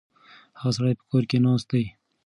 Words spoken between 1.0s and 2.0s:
کور کې ناست دی.